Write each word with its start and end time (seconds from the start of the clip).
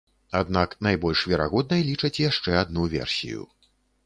Аднак 0.39 0.71
найбольш 0.87 1.21
верагоднай 1.31 1.85
лічаць 1.91 2.23
яшчэ 2.29 2.57
адну 2.63 2.89
версію. 2.97 3.41